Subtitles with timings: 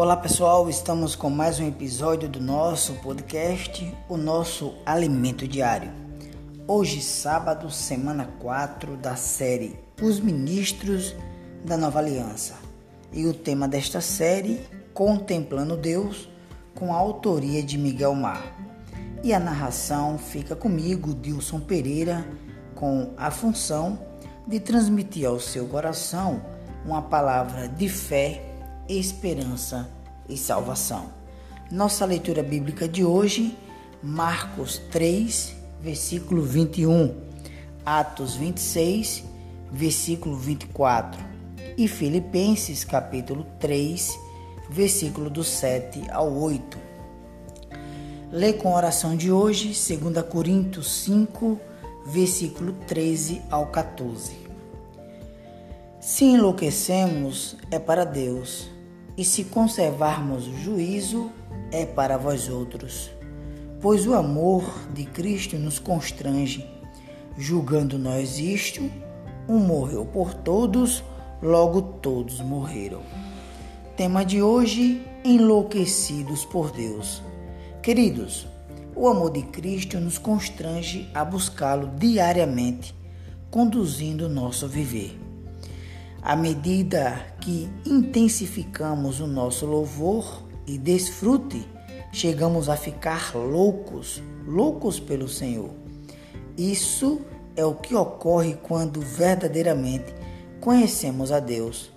[0.00, 5.92] Olá pessoal, estamos com mais um episódio do nosso podcast, o nosso alimento diário.
[6.66, 11.14] Hoje, sábado, semana 4 da série Os Ministros
[11.62, 12.54] da Nova Aliança.
[13.12, 14.62] E o tema desta série,
[14.94, 16.30] Contemplando Deus,
[16.74, 18.42] com a autoria de Miguel Mar.
[19.22, 22.26] E a narração fica comigo, Dilson Pereira,
[22.74, 23.98] com a função
[24.46, 26.40] de transmitir ao seu coração
[26.86, 28.46] uma palavra de fé
[28.98, 29.88] esperança
[30.30, 31.10] e salvação.
[31.70, 33.56] Nossa leitura bíblica de hoje,
[34.02, 37.14] Marcos 3, versículo 21,
[37.84, 39.24] Atos 26,
[39.70, 41.20] versículo 24
[41.76, 44.18] e Filipenses capítulo 3,
[44.68, 46.78] versículo do 7 ao 8.
[48.32, 51.60] Lê com a oração de hoje, 2 Coríntios 5,
[52.06, 54.32] versículo 13 ao 14.
[56.00, 58.68] Se enlouquecemos, é para Deus
[59.20, 61.30] e se conservarmos o juízo,
[61.70, 63.10] é para vós outros.
[63.78, 66.66] Pois o amor de Cristo nos constrange,
[67.36, 68.90] julgando nós isto,
[69.46, 71.04] um morreu por todos,
[71.42, 73.02] logo todos morreram.
[73.94, 77.22] Tema de hoje: enlouquecidos por Deus.
[77.82, 78.46] Queridos,
[78.96, 82.94] o amor de Cristo nos constrange a buscá-lo diariamente,
[83.50, 85.29] conduzindo o nosso viver.
[86.22, 91.66] À medida que intensificamos o nosso louvor e desfrute,
[92.12, 95.70] chegamos a ficar loucos, loucos pelo Senhor.
[96.58, 97.22] Isso
[97.56, 100.14] é o que ocorre quando verdadeiramente
[100.60, 101.90] conhecemos a Deus,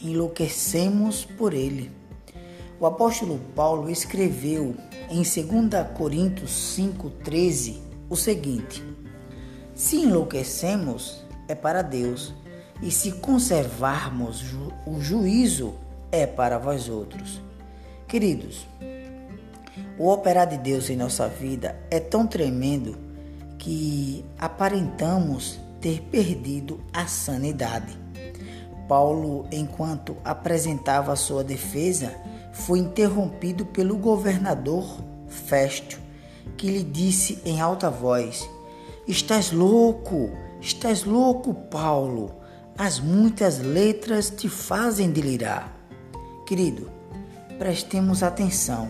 [0.00, 1.90] enlouquecemos por Ele.
[2.78, 4.76] O apóstolo Paulo escreveu
[5.10, 5.34] em 2
[5.96, 8.84] Coríntios 5,13 o seguinte:
[9.74, 12.32] Se enlouquecemos, é para Deus
[12.84, 15.72] e se conservarmos ju o juízo,
[16.12, 17.40] é para vós outros.
[18.06, 18.68] Queridos,
[19.98, 22.98] o operar de Deus em nossa vida é tão tremendo
[23.58, 27.98] que aparentamos ter perdido a sanidade.
[28.86, 32.14] Paulo, enquanto apresentava sua defesa,
[32.52, 34.84] foi interrompido pelo governador
[35.26, 35.98] Festo,
[36.58, 38.48] que lhe disse em alta voz:
[39.08, 40.30] Estás louco,
[40.60, 42.43] estás louco, Paulo.
[42.76, 45.72] As muitas letras te fazem delirar.
[46.44, 46.90] Querido,
[47.56, 48.88] prestemos atenção.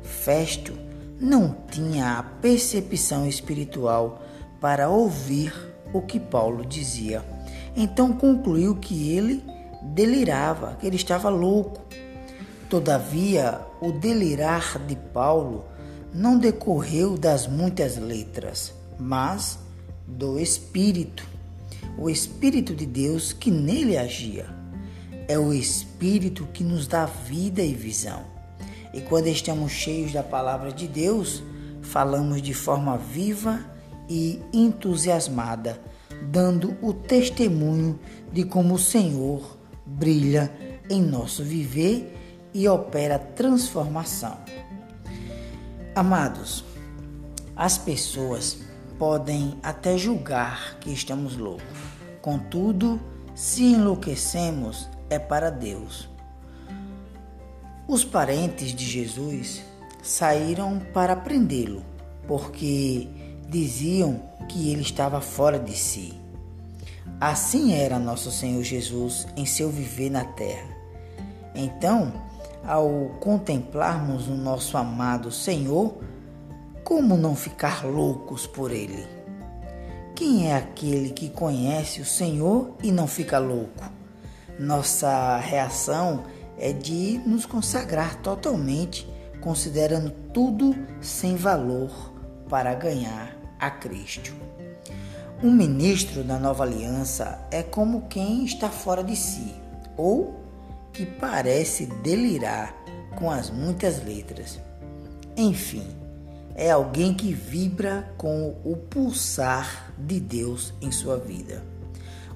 [0.00, 0.72] Festo
[1.20, 4.22] não tinha a percepção espiritual
[4.60, 5.52] para ouvir
[5.92, 7.24] o que Paulo dizia.
[7.76, 9.42] Então concluiu que ele
[9.82, 11.82] delirava, que ele estava louco.
[12.70, 15.64] Todavia, o delirar de Paulo
[16.14, 19.58] não decorreu das muitas letras, mas
[20.06, 21.35] do espírito
[21.98, 24.46] o Espírito de Deus que nele agia.
[25.28, 28.24] É o Espírito que nos dá vida e visão.
[28.92, 31.42] E quando estamos cheios da palavra de Deus,
[31.82, 33.64] falamos de forma viva
[34.08, 35.80] e entusiasmada,
[36.30, 37.98] dando o testemunho
[38.32, 40.52] de como o Senhor brilha
[40.88, 42.14] em nosso viver
[42.54, 44.38] e opera transformação.
[45.94, 46.64] Amados,
[47.54, 48.58] as pessoas
[48.98, 51.64] podem até julgar que estamos loucos.
[52.20, 53.00] Contudo,
[53.34, 56.08] se enlouquecemos, é para Deus.
[57.86, 59.62] Os parentes de Jesus
[60.02, 61.84] saíram para prendê-lo,
[62.26, 63.08] porque
[63.48, 66.14] diziam que ele estava fora de si.
[67.20, 70.68] Assim era nosso Senhor Jesus em seu viver na terra.
[71.54, 72.12] Então,
[72.64, 75.96] ao contemplarmos o nosso amado Senhor,
[76.86, 79.04] como não ficar loucos por ele?
[80.14, 83.82] Quem é aquele que conhece o Senhor e não fica louco?
[84.56, 86.22] Nossa reação
[86.56, 89.04] é de nos consagrar totalmente,
[89.40, 91.90] considerando tudo sem valor
[92.48, 94.32] para ganhar a Cristo.
[95.42, 99.52] Um ministro da nova aliança é como quem está fora de si
[99.96, 100.36] ou
[100.92, 102.72] que parece delirar
[103.16, 104.60] com as muitas letras.
[105.36, 106.05] Enfim,
[106.56, 111.62] é alguém que vibra com o pulsar de Deus em sua vida.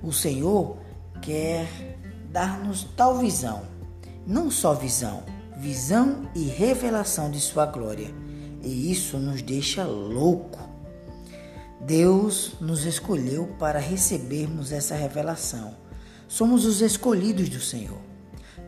[0.02, 0.76] O Senhor
[1.22, 1.66] quer
[2.30, 3.62] dar-nos tal visão,
[4.26, 5.22] não só visão,
[5.56, 8.14] visão e revelação de sua glória.
[8.62, 10.68] E isso nos deixa louco.
[11.80, 15.74] Deus nos escolheu para recebermos essa revelação.
[16.28, 17.98] Somos os escolhidos do Senhor.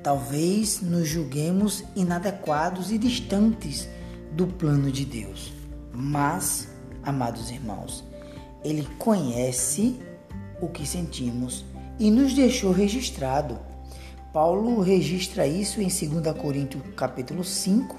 [0.02, 3.87] Talvez nos julguemos inadequados e distantes
[4.32, 5.52] do plano de Deus.
[5.93, 6.69] Mas,
[7.02, 8.05] amados irmãos,
[8.64, 9.99] Ele conhece
[10.61, 11.64] o que sentimos
[11.99, 13.58] e nos deixou registrado.
[14.32, 17.96] Paulo registra isso em 2 Coríntios capítulo 5,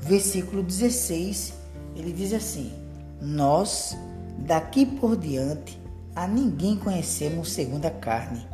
[0.00, 1.52] versículo 16.
[1.94, 2.72] Ele diz assim:
[3.20, 3.96] Nós,
[4.38, 5.78] daqui por diante,
[6.16, 8.46] a ninguém conhecemos segundo a carne.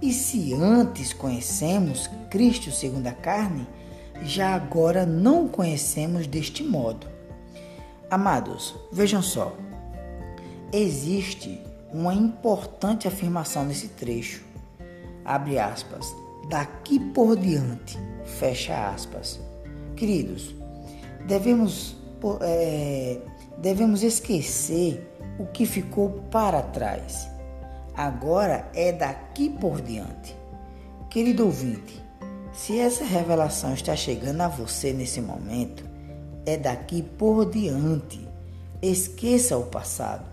[0.00, 3.66] E se antes conhecemos Cristo segundo a carne,
[4.22, 7.06] já agora não o conhecemos deste modo.
[8.10, 9.56] Amados, vejam só.
[10.72, 11.60] Existe
[11.92, 14.44] uma importante afirmação nesse trecho.
[15.24, 16.14] Abre aspas
[16.48, 17.98] daqui por diante.
[18.24, 19.40] Fecha aspas.
[19.96, 20.54] Queridos,
[21.26, 21.96] devemos,
[22.40, 23.18] é,
[23.58, 27.28] devemos esquecer o que ficou para trás.
[27.96, 30.36] Agora é daqui por diante.
[31.08, 32.03] Querido ouvinte,
[32.54, 35.84] se essa revelação está chegando a você nesse momento,
[36.46, 38.26] é daqui por diante.
[38.80, 40.24] Esqueça o passado.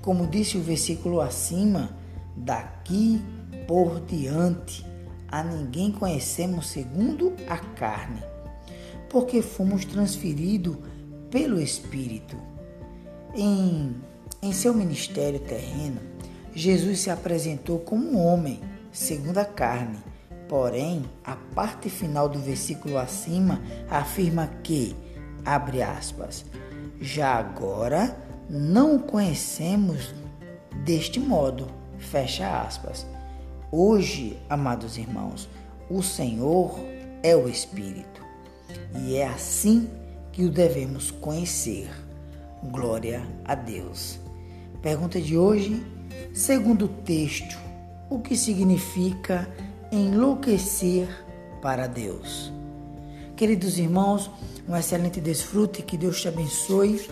[0.00, 1.90] Como disse o versículo acima,
[2.34, 3.22] daqui
[3.68, 4.86] por diante
[5.28, 8.22] a ninguém conhecemos segundo a carne,
[9.10, 10.76] porque fomos transferidos
[11.30, 12.36] pelo Espírito.
[13.34, 13.94] Em,
[14.42, 16.00] em seu ministério terreno,
[16.54, 18.60] Jesus se apresentou como um homem,
[18.90, 20.09] segundo a carne.
[20.50, 24.96] Porém, a parte final do versículo acima afirma que,
[25.44, 26.44] abre aspas,
[27.00, 28.16] já agora
[28.48, 30.12] não o conhecemos
[30.84, 31.68] deste modo,
[31.98, 33.06] fecha aspas.
[33.70, 35.48] Hoje, amados irmãos,
[35.88, 36.80] o Senhor
[37.22, 38.20] é o Espírito
[39.04, 39.88] e é assim
[40.32, 41.88] que o devemos conhecer.
[42.64, 44.18] Glória a Deus.
[44.82, 45.80] Pergunta de hoje,
[46.34, 47.56] segundo o texto,
[48.10, 49.48] o que significa
[49.92, 51.08] enlouquecer
[51.60, 52.52] para Deus?
[53.36, 54.30] Queridos irmãos,
[54.68, 57.08] um excelente desfrute, que Deus te abençoe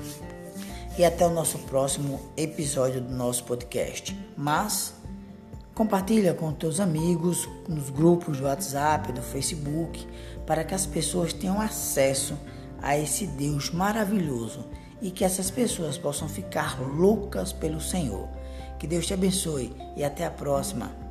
[0.98, 4.16] e até o nosso próximo episódio do nosso podcast.
[4.36, 4.94] Mas
[5.78, 10.04] Compartilha com teus amigos, nos grupos do WhatsApp, do Facebook,
[10.44, 12.36] para que as pessoas tenham acesso
[12.82, 14.64] a esse Deus maravilhoso
[15.00, 18.28] e que essas pessoas possam ficar loucas pelo Senhor.
[18.76, 21.07] Que Deus te abençoe e até a próxima.